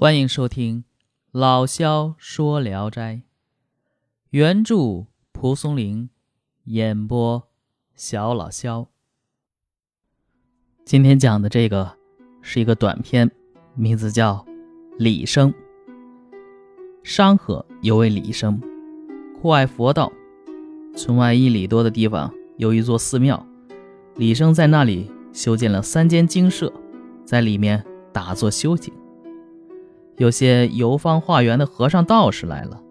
[0.00, 0.84] 欢迎收听
[1.32, 3.14] 《老萧说聊斋》，
[4.30, 6.08] 原著蒲松龄，
[6.66, 7.48] 演播
[7.96, 8.86] 小老萧。
[10.84, 11.96] 今天讲的这个
[12.42, 13.28] 是一个短篇，
[13.74, 14.34] 名字叫
[14.98, 15.52] 《李生》。
[17.02, 18.62] 商河有位李生，
[19.42, 20.12] 酷爱佛道。
[20.96, 23.44] 村外一里多的地方有一座寺庙，
[24.14, 26.72] 李生在那里修建了三间精舍，
[27.24, 28.94] 在里面打坐修行。
[30.18, 32.82] 有些游方化缘的和尚道士来了，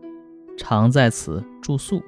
[0.58, 2.02] 常在此住宿。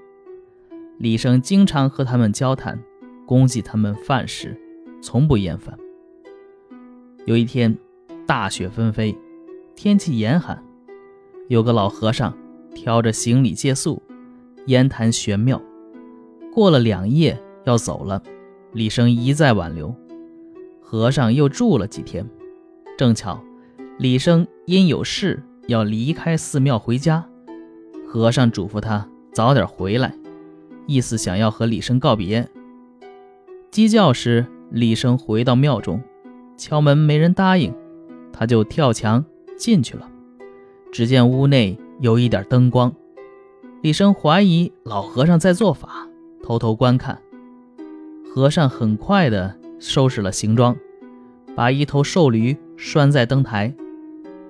[0.97, 2.79] 李生经常和他们交谈，
[3.25, 4.57] 供给他们饭食，
[5.01, 5.77] 从不厌烦。
[7.25, 7.77] 有一天，
[8.25, 9.13] 大雪纷飞，
[9.75, 10.63] 天气严寒，
[11.49, 12.33] 有个老和尚
[12.73, 14.01] 挑着行李借宿，
[14.67, 15.61] 烟谈玄妙。
[16.53, 18.23] 过了两夜要走了，
[18.71, 19.93] 李生一再挽留，
[20.81, 22.25] 和尚又住了几天，
[22.97, 23.37] 正巧。
[23.99, 27.27] 李生因有事要离开寺庙回家，
[28.07, 30.15] 和尚嘱咐他早点回来，
[30.87, 32.47] 意思想要和李生告别。
[33.69, 36.01] 鸡叫时，李生回到庙中，
[36.55, 37.75] 敲门没人答应，
[38.31, 39.25] 他就跳墙
[39.57, 40.09] 进去了。
[40.93, 42.95] 只见屋内有一点灯光，
[43.81, 46.07] 李生怀疑老和尚在做法，
[46.41, 47.21] 偷偷观看。
[48.33, 50.73] 和尚很快地收拾了行装，
[51.53, 53.75] 把一头瘦驴拴在灯台。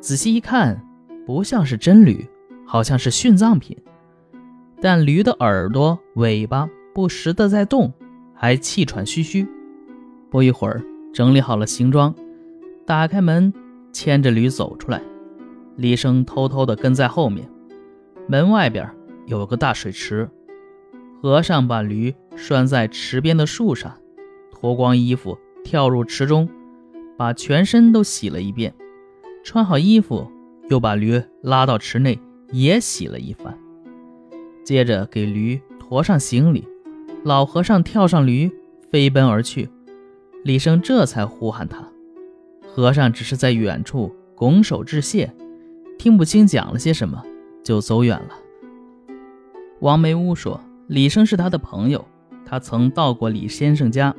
[0.01, 0.81] 仔细一看，
[1.25, 2.25] 不像是真驴，
[2.65, 3.77] 好像是殉葬品。
[4.81, 7.91] 但驴的耳朵、尾巴不时的在动，
[8.33, 9.45] 还气喘吁吁。
[10.29, 10.81] 不一会儿，
[11.13, 12.15] 整理好了行装，
[12.85, 13.53] 打开门，
[13.91, 15.01] 牵着驴走出来。
[15.75, 17.49] 李生偷偷的跟在后面。
[18.27, 18.89] 门外边
[19.25, 20.29] 有个大水池，
[21.21, 23.97] 和尚把驴拴在池边的树上，
[24.49, 26.47] 脱光衣服跳入池中，
[27.17, 28.73] 把全身都洗了一遍。
[29.43, 30.29] 穿好衣服，
[30.69, 32.19] 又把驴拉到池内，
[32.51, 33.57] 也洗了一番。
[34.63, 36.67] 接着给驴驮上行李，
[37.23, 38.51] 老和尚跳上驴，
[38.91, 39.69] 飞奔而去。
[40.43, 41.87] 李生这才呼喊他，
[42.67, 45.33] 和尚只是在远处拱手致谢，
[45.97, 47.23] 听不清讲了些什么，
[47.63, 48.29] 就走远了。
[49.79, 52.05] 王梅屋说，李生是他的朋友，
[52.45, 54.15] 他曾到过李先生家，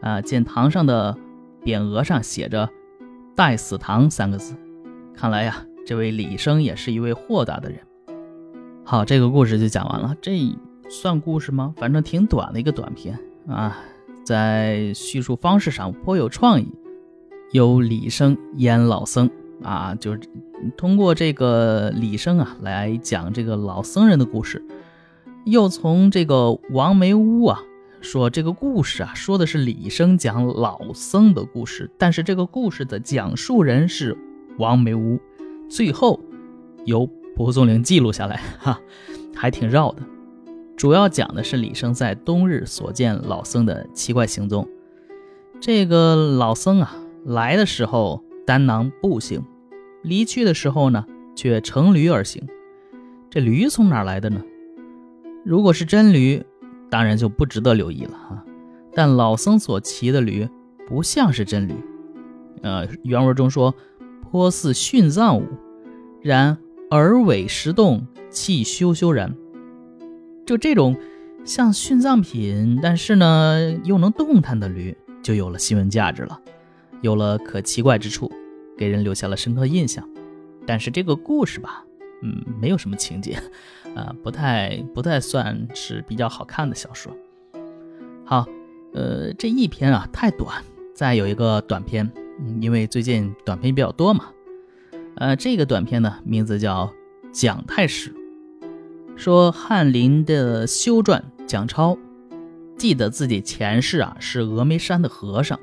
[0.00, 1.16] 啊，见堂上的
[1.64, 2.70] 匾额上写着。
[3.36, 4.54] 待死堂三个字，
[5.12, 7.80] 看来呀，这位李生也是一位豁达的人。
[8.84, 10.14] 好，这个故事就讲完了。
[10.22, 10.38] 这
[10.88, 11.74] 算故事吗？
[11.76, 13.18] 反正挺短的一个短片
[13.48, 13.76] 啊，
[14.22, 16.68] 在叙述方式上颇有创意。
[17.50, 19.28] 由李生演老僧
[19.62, 20.20] 啊，就是
[20.76, 24.64] 通过这个李生啊来讲这个老僧人的故事，
[25.44, 27.60] 又从这个王梅屋啊。
[28.04, 34.16] 说这个故事啊，说的是李生讲老僧的故事，但是这个故事的讲述人是
[34.58, 35.18] 王梅屋，
[35.70, 36.20] 最后
[36.84, 38.78] 由蒲松龄记录下来，哈，
[39.34, 40.02] 还挺绕的。
[40.76, 44.68] 主要讲的是李生在冬日所见老僧的奇怪行踪。
[45.58, 46.94] 这个老僧啊，
[47.24, 49.42] 来的时候单囊步行，
[50.02, 52.46] 离去的时候呢，却乘驴而行。
[53.30, 54.42] 这驴从哪来的呢？
[55.42, 56.44] 如果是真驴。
[56.90, 58.44] 当然就不值得留意了哈，
[58.94, 60.48] 但老僧所骑的驴
[60.86, 61.74] 不像是真驴，
[62.62, 63.74] 呃，原文中说
[64.22, 65.46] 颇似殉葬物，
[66.22, 66.56] 然
[66.90, 69.34] 耳尾时动，气咻咻然。
[70.46, 70.96] 就这种
[71.44, 76.40] 像殉葬品，但是呢又能动弹的驴，就有了新闻价值了，
[77.00, 78.30] 有了可奇怪之处，
[78.76, 80.06] 给人留下了深刻印象。
[80.66, 81.84] 但是这个故事吧。
[82.26, 83.38] 嗯，没有什么情节，
[83.94, 87.14] 啊，不太不太算是比较好看的小说。
[88.24, 88.46] 好，
[88.94, 90.64] 呃，这一篇啊太短，
[90.94, 92.10] 再有一个短篇，
[92.62, 94.30] 因为最近短篇比较多嘛。
[95.16, 96.90] 呃，这个短篇呢，名字叫
[97.30, 98.10] 《蒋太史》，
[99.16, 101.98] 说翰林的修撰蒋超，
[102.78, 105.60] 记得自己前世啊是峨眉山的和尚，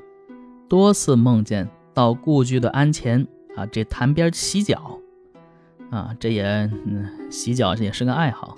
[0.68, 5.00] 多次梦见到故居的庵前啊这潭边洗脚。
[5.92, 6.42] 啊，这也
[6.86, 8.56] 嗯，洗脚这也是个爱好。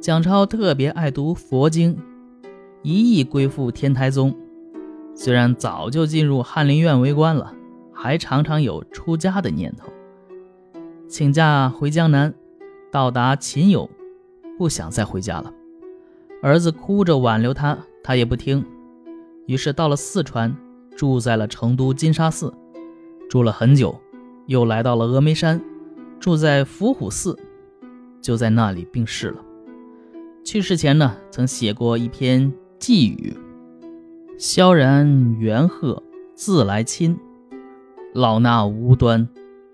[0.00, 1.98] 蒋超特别爱读佛经，
[2.82, 4.34] 一意归附天台宗。
[5.14, 7.52] 虽然早就进入翰林院为官了，
[7.92, 9.86] 还常常有出家的念头。
[11.06, 12.32] 请假回江南，
[12.90, 13.90] 到达秦友，
[14.56, 15.52] 不想再回家了。
[16.42, 18.64] 儿子哭着挽留他，他也不听。
[19.44, 20.56] 于是到了四川，
[20.96, 22.54] 住在了成都金沙寺，
[23.28, 23.94] 住了很久，
[24.46, 25.60] 又来到了峨眉山。
[26.18, 27.38] 住在伏虎寺，
[28.20, 29.38] 就在那里病逝了。
[30.44, 33.36] 去世前呢，曾写过一篇寄语
[34.38, 36.02] ：“萧然元鹤
[36.34, 37.18] 自来亲，
[38.14, 39.28] 老衲无端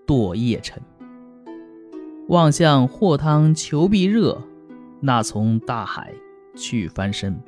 [0.07, 0.83] 堕夜尘。
[2.29, 4.43] 望向霍汤求必热，
[5.01, 6.15] 那从大海
[6.55, 7.39] 去翻身。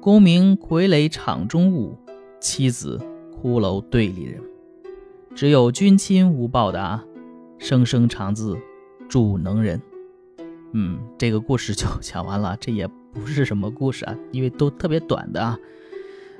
[0.00, 1.96] 功名傀儡场中物，
[2.40, 2.98] 妻子
[3.30, 4.40] 骷髅队里人。
[5.34, 7.04] 只有君亲无报答，
[7.60, 8.58] 声声长字
[9.08, 9.80] 助能人。
[10.72, 12.56] 嗯，这个故事就讲完了。
[12.58, 15.58] 这也不是什么故事啊，因为都特别短的啊。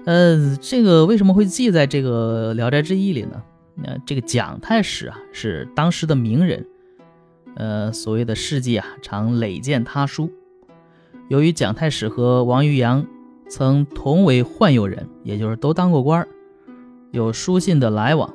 [0.06, 3.42] 呃，这个为什么会记在这个《聊斋志异》里呢？
[3.74, 6.66] 那这个蒋太史啊，是当时的名人。
[7.56, 10.30] 呃，所谓的事迹啊，常累见他书。
[11.28, 13.06] 由于蒋太史和王渔阳
[13.48, 16.26] 曾同为宦右人，也就是都当过官
[17.10, 18.32] 有书信的来往，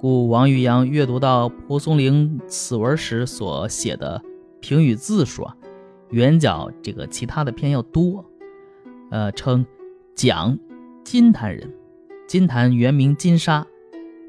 [0.00, 4.22] 故王玉阳阅读到蒲松龄此文时所写的
[4.58, 5.54] 评语字数啊，
[6.08, 8.24] 远较这个其他的篇要多。
[9.10, 9.66] 呃，称
[10.14, 10.58] 蒋，
[11.04, 11.70] 金坛人，
[12.26, 13.66] 金坛原名金沙，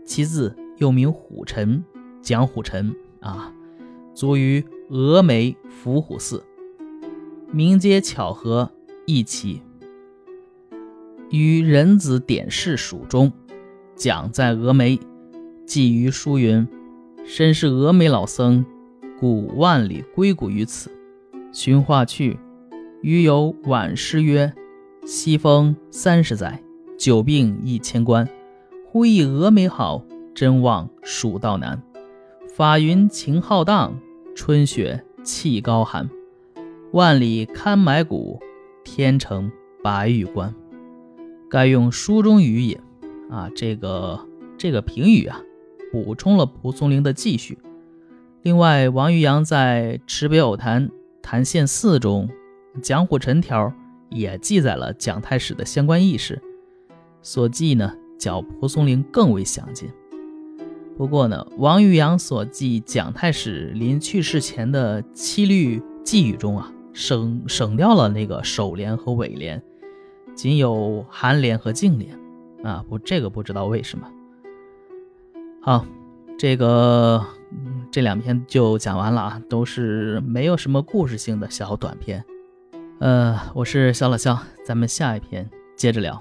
[0.04, 1.82] 其字又名虎臣，
[2.22, 3.54] 蒋虎臣啊。
[4.14, 6.44] 卒于峨眉伏虎寺，
[7.50, 8.70] 名皆巧合
[9.06, 9.62] 一起。
[11.30, 13.32] 于壬子典事署中，
[13.96, 15.00] 蒋在峨眉，
[15.72, 16.68] 寄于书云
[17.24, 18.66] ：“身是峨眉老僧，
[19.18, 20.92] 故万里归谷于此。”
[21.54, 22.38] 寻话去，
[23.02, 24.52] 余有晚诗曰
[25.08, 26.62] ：“西风三十载，
[27.00, 28.28] 久病一千关。
[28.86, 30.04] 忽忆峨眉好，
[30.36, 31.82] 真望蜀道难。”
[32.54, 33.98] 法云晴浩荡，
[34.36, 36.10] 春雪气高寒。
[36.92, 38.42] 万里堪埋骨，
[38.84, 39.50] 天成
[39.82, 40.54] 白玉关。
[41.50, 42.78] 该用书中语也。
[43.30, 44.20] 啊，这个
[44.58, 45.42] 这个评语啊，
[45.92, 47.58] 补充了蒲松龄的记叙。
[48.44, 50.88] 另外，王渔阳在《池北偶谈·
[51.22, 52.28] 谈县寺》中，
[52.82, 53.68] 《蒋虎陈条》
[54.10, 56.42] 也记载了蒋太史的相关轶事，
[57.22, 59.90] 所记呢，较蒲松龄更为详尽。
[60.98, 69.62] 不过呢，王渔阳所记蒋太史临去世前的七律寄语中啊，省省掉了那个首联和尾联，
[70.36, 72.18] 仅有颔联和颈联
[72.64, 74.08] 啊，不，这个不知道为什么。
[75.64, 75.86] 好，
[76.40, 77.24] 这个
[77.92, 82.26] 这两篇就讲完了啊，都是没有什么故事性的小短篇。
[83.00, 84.36] 呃，我是小老肖，
[84.66, 86.20] 咱们下一篇接着聊。